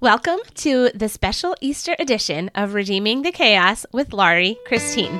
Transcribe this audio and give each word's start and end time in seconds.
Welcome 0.00 0.38
to 0.54 0.90
the 0.94 1.08
special 1.08 1.56
Easter 1.60 1.96
edition 1.98 2.52
of 2.54 2.74
Redeeming 2.74 3.22
the 3.22 3.32
Chaos 3.32 3.84
with 3.90 4.12
Laurie 4.12 4.56
Christine. 4.64 5.18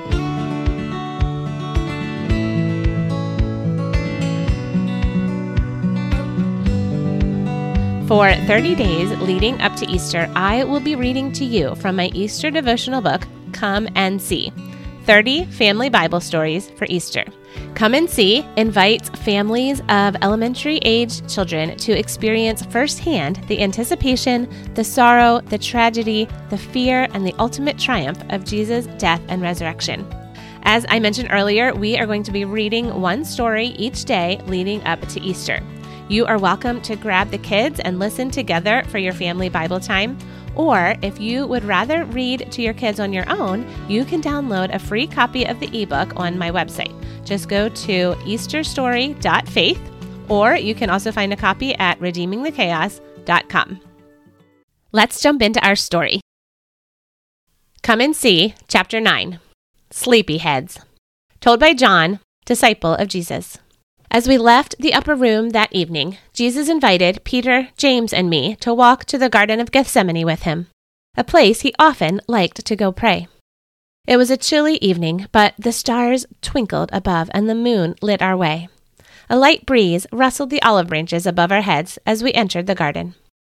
For 8.07 8.33
30 8.47 8.75
days 8.75 9.11
leading 9.19 9.59
up 9.59 9.75
to 9.75 9.85
Easter, 9.85 10.31
I 10.33 10.63
will 10.63 10.79
be 10.79 10.95
reading 10.95 11.33
to 11.33 11.43
you 11.43 11.75
from 11.75 11.97
my 11.97 12.09
Easter 12.13 12.49
devotional 12.49 13.01
book, 13.01 13.27
Come 13.51 13.89
and 13.95 14.21
See 14.21 14.53
30 15.05 15.45
Family 15.45 15.89
Bible 15.89 16.19
Stories 16.19 16.69
for 16.71 16.85
Easter. 16.89 17.25
Come 17.73 17.93
and 17.93 18.09
See 18.09 18.45
invites 18.57 19.09
families 19.09 19.81
of 19.89 20.15
elementary 20.21 20.77
aged 20.83 21.27
children 21.27 21.75
to 21.77 21.97
experience 21.97 22.65
firsthand 22.65 23.37
the 23.47 23.61
anticipation, 23.61 24.47
the 24.75 24.83
sorrow, 24.83 25.41
the 25.41 25.57
tragedy, 25.57 26.27
the 26.49 26.57
fear, 26.57 27.07
and 27.13 27.25
the 27.25 27.33
ultimate 27.39 27.77
triumph 27.77 28.21
of 28.29 28.45
Jesus' 28.45 28.87
death 28.97 29.21
and 29.29 29.41
resurrection. 29.41 30.05
As 30.63 30.85
I 30.89 30.99
mentioned 30.99 31.29
earlier, 31.31 31.73
we 31.73 31.97
are 31.97 32.05
going 32.05 32.23
to 32.23 32.31
be 32.31 32.45
reading 32.45 33.01
one 33.01 33.23
story 33.23 33.67
each 33.67 34.05
day 34.05 34.41
leading 34.45 34.83
up 34.83 35.01
to 35.07 35.21
Easter. 35.21 35.63
You 36.09 36.25
are 36.25 36.37
welcome 36.37 36.81
to 36.81 36.95
grab 36.95 37.29
the 37.29 37.37
kids 37.37 37.79
and 37.79 37.99
listen 37.99 38.29
together 38.29 38.83
for 38.87 38.97
your 38.97 39.13
family 39.13 39.47
Bible 39.47 39.79
time 39.79 40.17
or 40.55 40.95
if 41.01 41.19
you 41.19 41.47
would 41.47 41.63
rather 41.63 42.05
read 42.05 42.51
to 42.51 42.61
your 42.61 42.73
kids 42.73 42.99
on 42.99 43.13
your 43.13 43.29
own, 43.29 43.67
you 43.87 44.05
can 44.05 44.21
download 44.21 44.73
a 44.73 44.79
free 44.79 45.07
copy 45.07 45.45
of 45.45 45.59
the 45.59 45.81
ebook 45.81 46.19
on 46.19 46.37
my 46.37 46.51
website. 46.51 46.93
Just 47.25 47.49
go 47.49 47.69
to 47.69 48.13
easterstory.faith, 48.25 49.81
or 50.29 50.55
you 50.55 50.75
can 50.75 50.89
also 50.89 51.11
find 51.11 51.33
a 51.33 51.37
copy 51.37 51.75
at 51.75 51.99
redeemingthechaos.com. 51.99 53.81
Let's 54.91 55.21
jump 55.21 55.41
into 55.41 55.65
our 55.65 55.75
story. 55.75 56.21
Come 57.83 58.01
and 58.01 58.15
see, 58.15 58.55
Chapter 58.67 58.99
9 58.99 59.39
Sleepyheads. 59.91 60.79
Told 61.39 61.59
by 61.59 61.73
John, 61.73 62.19
disciple 62.45 62.95
of 62.95 63.07
Jesus. 63.07 63.57
As 64.11 64.27
we 64.27 64.39
left 64.39 64.75
the 64.79 64.93
upper 64.93 65.13
room 65.13 65.51
that 65.51 65.71
evening, 65.71 66.17
Jesus 66.33 66.67
invited 66.67 67.23
Peter, 67.23 67.69
James, 67.77 68.11
and 68.11 68.27
me 68.27 68.55
to 68.55 68.73
walk 68.73 69.05
to 69.05 69.19
the 69.19 69.29
Garden 69.29 69.59
of 69.59 69.71
Gethsemane 69.71 70.25
with 70.25 70.43
him, 70.43 70.65
a 71.15 71.23
place 71.23 71.61
he 71.61 71.75
often 71.77 72.19
liked 72.27 72.65
to 72.65 72.75
go 72.75 72.91
pray. 72.91 73.27
It 74.07 74.17
was 74.17 74.31
a 74.31 74.37
chilly 74.37 74.77
evening, 74.77 75.27
but 75.31 75.53
the 75.59 75.71
stars 75.71 76.25
twinkled 76.41 76.89
above 76.91 77.29
and 77.35 77.47
the 77.47 77.53
moon 77.53 77.93
lit 78.01 78.23
our 78.23 78.35
way. 78.35 78.67
A 79.29 79.37
light 79.37 79.67
breeze 79.67 80.07
rustled 80.11 80.49
the 80.49 80.61
olive 80.63 80.87
branches 80.87 81.27
above 81.27 81.51
our 81.51 81.61
heads 81.61 81.99
as 82.03 82.23
we 82.23 82.33
entered 82.33 82.65
the 82.65 82.73
garden. 82.73 83.13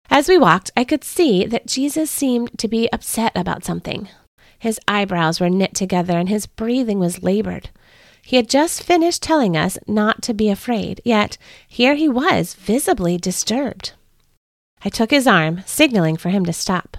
As 0.08 0.28
we 0.28 0.38
walked, 0.38 0.70
I 0.77 0.84
could 0.84 1.02
see 1.02 1.47
that 1.47 1.66
Jesus 1.66 2.12
seemed 2.12 2.56
to 2.60 2.69
be 2.69 2.88
upset 2.92 3.32
about 3.34 3.64
something. 3.64 4.08
His 4.56 4.78
eyebrows 4.86 5.41
were 5.41 5.50
knit 5.50 5.75
together 5.75 6.16
and 6.16 6.28
his 6.28 6.47
breathing 6.47 7.00
was 7.00 7.25
labored. 7.25 7.70
He 8.25 8.36
had 8.36 8.48
just 8.48 8.83
finished 8.83 9.22
telling 9.22 9.55
us 9.55 9.77
not 9.86 10.22
to 10.22 10.33
be 10.33 10.48
afraid, 10.48 11.03
yet 11.05 11.36
here 11.69 11.94
he 11.94 12.08
was, 12.08 12.55
visibly 12.55 13.19
disturbed. 13.19 13.92
I 14.83 14.89
took 14.89 15.11
his 15.11 15.27
arm, 15.27 15.62
signaling 15.66 16.16
for 16.16 16.31
him 16.31 16.47
to 16.47 16.53
stop. 16.53 16.97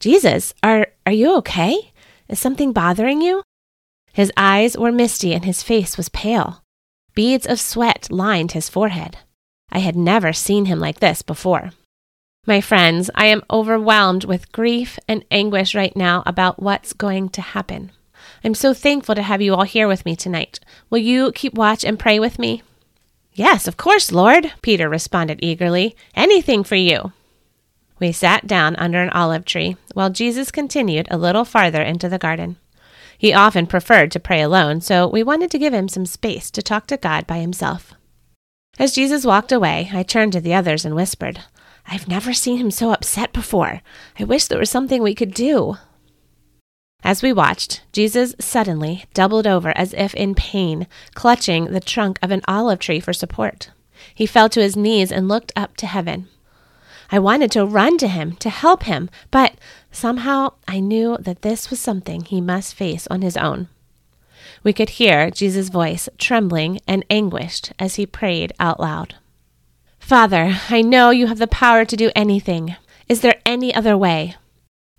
Jesus, 0.00 0.54
are, 0.62 0.88
are 1.04 1.12
you 1.12 1.36
okay? 1.36 1.92
Is 2.26 2.38
something 2.38 2.72
bothering 2.72 3.20
you? 3.20 3.42
His 4.14 4.32
eyes 4.34 4.78
were 4.78 4.90
misty 4.90 5.34
and 5.34 5.44
his 5.44 5.62
face 5.62 5.98
was 5.98 6.08
pale. 6.08 6.62
Beads 7.14 7.46
of 7.46 7.60
sweat 7.60 8.08
lined 8.10 8.52
his 8.52 8.70
forehead. 8.70 9.18
I 9.70 9.80
had 9.80 9.94
never 9.94 10.32
seen 10.32 10.64
him 10.64 10.80
like 10.80 11.00
this 11.00 11.20
before. 11.20 11.72
My 12.46 12.62
friends, 12.62 13.10
I 13.14 13.26
am 13.26 13.42
overwhelmed 13.50 14.24
with 14.24 14.52
grief 14.52 14.98
and 15.06 15.22
anguish 15.30 15.74
right 15.74 15.94
now 15.94 16.22
about 16.24 16.62
what's 16.62 16.94
going 16.94 17.28
to 17.30 17.42
happen. 17.42 17.92
I'm 18.42 18.54
so 18.54 18.72
thankful 18.72 19.14
to 19.14 19.22
have 19.22 19.42
you 19.42 19.54
all 19.54 19.64
here 19.64 19.86
with 19.86 20.04
me 20.04 20.16
tonight. 20.16 20.60
Will 20.88 20.98
you 20.98 21.32
keep 21.32 21.54
watch 21.54 21.84
and 21.84 21.98
pray 21.98 22.18
with 22.18 22.38
me? 22.38 22.62
Yes, 23.34 23.68
of 23.68 23.76
course, 23.76 24.12
Lord, 24.12 24.52
Peter 24.62 24.88
responded 24.88 25.38
eagerly. 25.42 25.94
Anything 26.14 26.64
for 26.64 26.76
you. 26.76 27.12
We 27.98 28.12
sat 28.12 28.46
down 28.46 28.76
under 28.76 29.02
an 29.02 29.10
olive 29.10 29.44
tree 29.44 29.76
while 29.92 30.10
Jesus 30.10 30.50
continued 30.50 31.06
a 31.10 31.18
little 31.18 31.44
farther 31.44 31.82
into 31.82 32.08
the 32.08 32.18
garden. 32.18 32.56
He 33.16 33.34
often 33.34 33.66
preferred 33.66 34.10
to 34.12 34.20
pray 34.20 34.40
alone, 34.40 34.80
so 34.80 35.06
we 35.06 35.22
wanted 35.22 35.50
to 35.50 35.58
give 35.58 35.74
him 35.74 35.88
some 35.88 36.06
space 36.06 36.50
to 36.52 36.62
talk 36.62 36.86
to 36.86 36.96
God 36.96 37.26
by 37.26 37.38
himself. 37.38 37.92
As 38.78 38.94
Jesus 38.94 39.26
walked 39.26 39.52
away, 39.52 39.90
I 39.92 40.02
turned 40.02 40.32
to 40.32 40.40
the 40.40 40.54
others 40.54 40.86
and 40.86 40.94
whispered, 40.94 41.40
I've 41.86 42.08
never 42.08 42.32
seen 42.32 42.56
him 42.56 42.70
so 42.70 42.92
upset 42.92 43.34
before. 43.34 43.82
I 44.18 44.24
wish 44.24 44.46
there 44.46 44.58
was 44.58 44.70
something 44.70 45.02
we 45.02 45.14
could 45.14 45.34
do. 45.34 45.76
As 47.02 47.22
we 47.22 47.32
watched, 47.32 47.82
Jesus 47.92 48.34
suddenly 48.38 49.04
doubled 49.14 49.46
over 49.46 49.76
as 49.76 49.94
if 49.94 50.14
in 50.14 50.34
pain, 50.34 50.86
clutching 51.14 51.66
the 51.66 51.80
trunk 51.80 52.18
of 52.22 52.30
an 52.30 52.42
olive 52.46 52.78
tree 52.78 53.00
for 53.00 53.12
support. 53.12 53.70
He 54.14 54.26
fell 54.26 54.48
to 54.50 54.60
his 54.60 54.76
knees 54.76 55.10
and 55.10 55.28
looked 55.28 55.52
up 55.56 55.76
to 55.78 55.86
heaven. 55.86 56.28
I 57.10 57.18
wanted 57.18 57.50
to 57.52 57.64
run 57.64 57.98
to 57.98 58.08
him 58.08 58.36
to 58.36 58.50
help 58.50 58.84
him, 58.84 59.10
but 59.30 59.54
somehow 59.90 60.52
I 60.68 60.80
knew 60.80 61.16
that 61.20 61.42
this 61.42 61.70
was 61.70 61.80
something 61.80 62.22
he 62.22 62.40
must 62.40 62.74
face 62.74 63.06
on 63.08 63.22
his 63.22 63.36
own. 63.36 63.68
We 64.62 64.72
could 64.72 64.90
hear 64.90 65.30
Jesus' 65.30 65.70
voice 65.70 66.08
trembling 66.18 66.80
and 66.86 67.04
anguished 67.10 67.72
as 67.78 67.96
he 67.96 68.06
prayed 68.06 68.52
out 68.60 68.78
loud. 68.78 69.16
Father, 69.98 70.58
I 70.68 70.82
know 70.82 71.10
you 71.10 71.26
have 71.26 71.38
the 71.38 71.46
power 71.46 71.84
to 71.84 71.96
do 71.96 72.10
anything. 72.14 72.76
Is 73.08 73.22
there 73.22 73.40
any 73.44 73.74
other 73.74 73.96
way? 73.96 74.36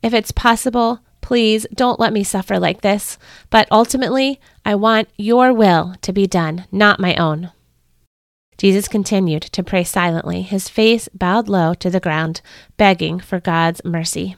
If 0.03 0.13
it's 0.13 0.31
possible, 0.31 0.99
Please 1.31 1.65
don't 1.73 1.97
let 1.97 2.11
me 2.11 2.25
suffer 2.25 2.59
like 2.59 2.81
this, 2.81 3.17
but 3.49 3.65
ultimately, 3.71 4.41
I 4.65 4.75
want 4.75 5.07
your 5.15 5.53
will 5.53 5.95
to 6.01 6.11
be 6.11 6.27
done, 6.27 6.65
not 6.73 6.99
my 6.99 7.15
own. 7.15 7.53
Jesus 8.57 8.89
continued 8.89 9.43
to 9.43 9.63
pray 9.63 9.85
silently, 9.85 10.41
his 10.41 10.67
face 10.67 11.07
bowed 11.13 11.47
low 11.47 11.73
to 11.75 11.89
the 11.89 12.01
ground, 12.01 12.41
begging 12.75 13.21
for 13.21 13.39
God's 13.39 13.81
mercy. 13.85 14.35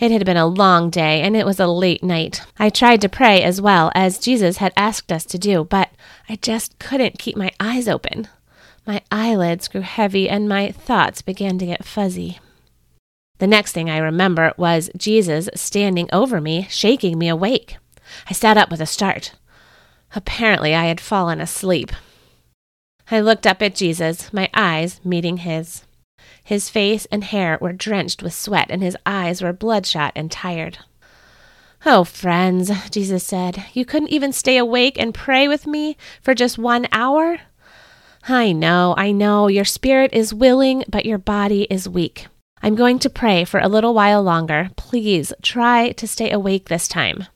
It 0.00 0.10
had 0.10 0.26
been 0.26 0.36
a 0.36 0.44
long 0.44 0.90
day, 0.90 1.22
and 1.22 1.36
it 1.36 1.46
was 1.46 1.60
a 1.60 1.68
late 1.68 2.02
night. 2.02 2.44
I 2.58 2.68
tried 2.68 3.00
to 3.02 3.08
pray 3.08 3.40
as 3.44 3.60
well 3.60 3.92
as 3.94 4.18
Jesus 4.18 4.56
had 4.56 4.72
asked 4.76 5.12
us 5.12 5.24
to 5.26 5.38
do, 5.38 5.62
but 5.62 5.90
I 6.28 6.34
just 6.34 6.80
couldn't 6.80 7.20
keep 7.20 7.36
my 7.36 7.52
eyes 7.60 7.86
open. 7.86 8.26
My 8.84 9.02
eyelids 9.12 9.68
grew 9.68 9.82
heavy, 9.82 10.28
and 10.28 10.48
my 10.48 10.72
thoughts 10.72 11.22
began 11.22 11.58
to 11.58 11.66
get 11.66 11.84
fuzzy. 11.84 12.40
The 13.38 13.46
next 13.46 13.72
thing 13.72 13.88
I 13.88 13.98
remember 13.98 14.52
was 14.56 14.90
Jesus 14.96 15.48
standing 15.54 16.08
over 16.12 16.40
me, 16.40 16.66
shaking 16.68 17.18
me 17.18 17.28
awake. 17.28 17.76
I 18.28 18.32
sat 18.32 18.56
up 18.56 18.70
with 18.70 18.80
a 18.80 18.86
start. 18.86 19.34
Apparently, 20.14 20.74
I 20.74 20.86
had 20.86 21.00
fallen 21.00 21.40
asleep. 21.40 21.92
I 23.10 23.20
looked 23.20 23.46
up 23.46 23.62
at 23.62 23.74
Jesus, 23.74 24.32
my 24.32 24.50
eyes 24.54 25.00
meeting 25.04 25.38
his. 25.38 25.84
His 26.42 26.68
face 26.68 27.06
and 27.12 27.24
hair 27.24 27.58
were 27.60 27.72
drenched 27.72 28.22
with 28.22 28.34
sweat, 28.34 28.68
and 28.70 28.82
his 28.82 28.96
eyes 29.06 29.42
were 29.42 29.52
bloodshot 29.52 30.12
and 30.16 30.30
tired. 30.30 30.78
Oh, 31.86 32.04
friends, 32.04 32.72
Jesus 32.90 33.22
said, 33.22 33.64
you 33.72 33.84
couldn't 33.84 34.10
even 34.10 34.32
stay 34.32 34.56
awake 34.56 34.98
and 34.98 35.14
pray 35.14 35.46
with 35.46 35.66
me 35.66 35.96
for 36.20 36.34
just 36.34 36.58
one 36.58 36.88
hour? 36.90 37.38
I 38.26 38.52
know, 38.52 38.94
I 38.96 39.12
know, 39.12 39.46
your 39.46 39.64
spirit 39.64 40.12
is 40.12 40.34
willing, 40.34 40.84
but 40.88 41.06
your 41.06 41.18
body 41.18 41.68
is 41.70 41.88
weak. 41.88 42.26
I'm 42.62 42.74
going 42.74 42.98
to 43.00 43.10
pray 43.10 43.44
for 43.44 43.60
a 43.60 43.68
little 43.68 43.94
while 43.94 44.22
longer. 44.22 44.70
Please 44.76 45.32
try 45.42 45.92
to 45.92 46.06
stay 46.06 46.30
awake 46.30 46.68
this 46.68 46.88
time. 46.88 47.26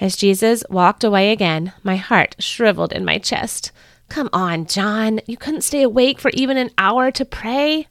As 0.00 0.16
Jesus 0.16 0.64
walked 0.68 1.04
away 1.04 1.30
again, 1.30 1.72
my 1.82 1.96
heart 1.96 2.36
shriveled 2.38 2.92
in 2.92 3.04
my 3.04 3.18
chest. 3.18 3.72
Come 4.08 4.28
on, 4.32 4.66
John. 4.66 5.20
You 5.26 5.36
couldn't 5.36 5.62
stay 5.62 5.82
awake 5.82 6.18
for 6.18 6.30
even 6.34 6.56
an 6.56 6.70
hour 6.76 7.10
to 7.12 7.24
pray? 7.24 7.88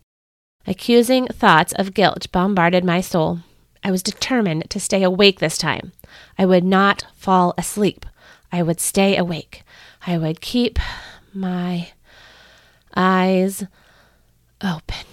Accusing 0.67 1.27
thoughts 1.27 1.73
of 1.73 1.93
guilt 1.93 2.31
bombarded 2.31 2.83
my 2.83 3.01
soul. 3.01 3.39
I 3.83 3.89
was 3.89 4.03
determined 4.03 4.69
to 4.69 4.79
stay 4.79 5.01
awake 5.03 5.39
this 5.39 5.57
time. 5.57 5.91
I 6.37 6.45
would 6.45 6.63
not 6.63 7.05
fall 7.15 7.53
asleep. 7.57 8.05
I 8.51 8.61
would 8.61 8.79
stay 8.79 9.17
awake. 9.17 9.63
I 10.05 10.17
would 10.17 10.41
keep 10.41 10.77
my 11.33 11.91
eyes 12.95 13.63
open. 14.61 15.05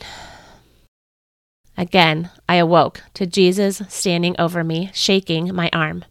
Again, 1.79 2.31
I 2.49 2.57
awoke 2.57 3.05
to 3.15 3.25
Jesus 3.25 3.83
standing 3.89 4.35
over 4.37 4.65
me, 4.65 4.91
shaking 4.93 5.55
my 5.55 5.71
arm. 5.73 6.05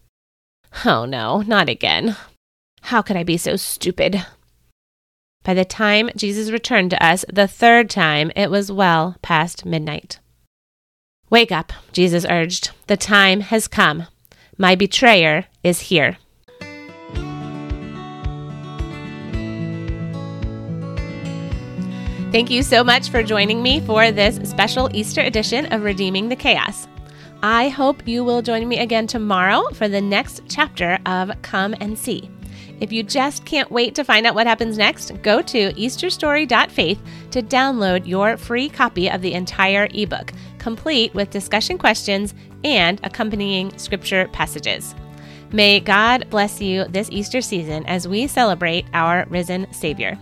Oh 0.86 1.04
no, 1.04 1.42
not 1.42 1.68
again. 1.68 2.16
How 2.84 3.02
could 3.02 3.18
I 3.18 3.24
be 3.24 3.36
so 3.36 3.58
stupid? 3.58 4.26
By 5.44 5.54
the 5.54 5.66
time 5.66 6.10
Jesus 6.16 6.52
returned 6.52 6.92
to 6.92 7.06
us 7.06 7.26
the 7.32 7.50
third 7.50 7.90
time, 7.90 8.32
it 8.34 8.50
was 8.50 8.72
well 8.72 9.18
past 9.22 9.66
midnight. 9.66 10.20
Wake 11.30 11.52
up, 11.52 11.74
Jesus 11.92 12.26
urged. 12.30 12.72
The 12.88 12.96
time 12.96 13.42
has 13.42 13.68
come. 13.68 14.08
My 14.58 14.74
betrayer 14.74 15.48
is 15.64 15.82
here. 15.82 16.18
Thank 22.30 22.52
you 22.52 22.62
so 22.62 22.84
much 22.84 23.10
for 23.10 23.24
joining 23.24 23.64
me 23.64 23.80
for 23.80 24.12
this 24.12 24.38
special 24.50 24.90
Easter 24.94 25.22
edition 25.22 25.72
of 25.72 25.84
Redeeming 25.84 26.28
the 26.28 26.36
Chaos. 26.36 26.86
I 27.42 27.70
hope 27.70 28.06
you 28.06 28.22
will 28.26 28.42
join 28.42 28.68
me 28.68 28.80
again 28.80 29.08
tomorrow 29.08 29.70
for 29.74 29.88
the 29.88 30.02
next 30.02 30.42
chapter 30.50 31.00
of 31.06 31.32
Come 31.42 31.74
and 31.80 31.98
See. 31.98 32.30
If 32.82 32.92
you 32.92 33.02
just 33.02 33.46
can't 33.46 33.72
wait 33.72 33.96
to 33.96 34.04
find 34.04 34.28
out 34.28 34.36
what 34.36 34.46
happens 34.46 34.78
next, 34.78 35.22
go 35.24 35.42
to 35.42 35.72
easterstory.faith 35.72 37.00
to 37.32 37.42
download 37.42 38.06
your 38.06 38.36
free 38.36 38.68
copy 38.68 39.10
of 39.10 39.22
the 39.22 39.34
entire 39.34 39.88
ebook, 39.94 40.34
complete 40.58 41.14
with 41.14 41.30
discussion 41.30 41.78
questions 41.78 42.36
and 42.66 43.00
accompanying 43.04 43.76
scripture 43.78 44.28
passages. 44.34 44.94
May 45.54 45.80
God 45.80 46.30
bless 46.30 46.60
you 46.60 46.84
this 46.90 47.10
Easter 47.10 47.40
season 47.40 47.86
as 47.86 48.06
we 48.06 48.28
celebrate 48.28 48.86
our 48.94 49.26
risen 49.30 49.72
Savior. 49.72 50.20